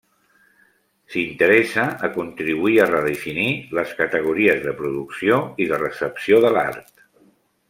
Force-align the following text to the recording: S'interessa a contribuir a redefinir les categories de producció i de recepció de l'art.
S'interessa 1.15 1.83
a 2.07 2.09
contribuir 2.15 2.79
a 2.85 2.89
redefinir 2.93 3.47
les 3.81 3.93
categories 4.03 4.65
de 4.67 4.75
producció 4.83 5.41
i 5.67 5.73
de 5.75 5.81
recepció 5.87 6.45
de 6.49 6.53
l'art. 6.59 6.95